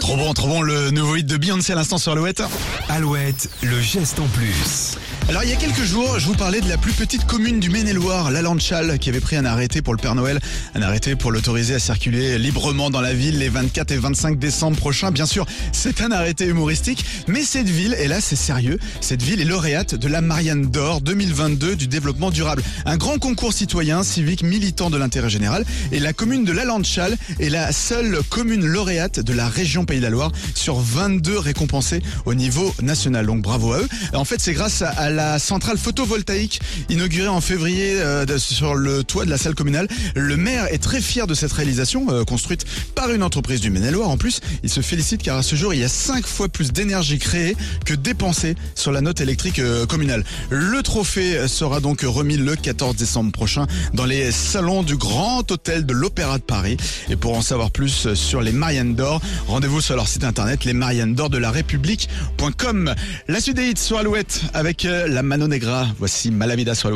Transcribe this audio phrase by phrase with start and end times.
[0.00, 2.42] Trop bon, trop bon, le nouveau hit de Beyoncé à l'instant sur Alouette.
[2.88, 4.96] Alouette, le geste en plus.
[5.30, 7.70] Alors il y a quelques jours, je vous parlais de la plus petite commune du
[7.70, 10.40] Maine-et-Loire, la Landchal, qui avait pris un arrêté pour le Père Noël,
[10.74, 14.76] un arrêté pour l'autoriser à circuler librement dans la ville les 24 et 25 décembre
[14.76, 15.12] prochains.
[15.12, 19.40] Bien sûr, c'est un arrêté humoristique, mais cette ville, et là c'est sérieux, cette ville
[19.40, 24.42] est lauréate de la Marianne d'Or 2022 du développement durable, un grand concours citoyen, civique,
[24.42, 29.20] militant de l'intérêt général, et la commune de la Landchal est la seule commune lauréate
[29.20, 33.26] de la région Pays de la Loire sur 22 récompensés au niveau national.
[33.26, 33.88] Donc bravo à eux.
[34.12, 39.24] En fait, c'est grâce à la centrale photovoltaïque inaugurée en février euh, sur le toit
[39.24, 39.88] de la salle communale.
[40.14, 44.08] Le maire est très fier de cette réalisation euh, construite par une entreprise du Maine-et-Loire.
[44.08, 46.72] En plus, il se félicite car à ce jour, il y a 5 fois plus
[46.72, 50.24] d'énergie créée que dépensée sur la note électrique euh, communale.
[50.50, 55.86] Le trophée sera donc remis le 14 décembre prochain dans les salons du Grand Hôtel
[55.86, 56.76] de l'Opéra de Paris.
[57.08, 60.66] Et pour en savoir plus sur les Marianne d'Or, rendez-vous sur leur site internet
[61.28, 61.52] de la.
[63.28, 65.94] La suite des hits sur Alouette avec la Mano Negra.
[65.98, 66.90] Voici Malavida sur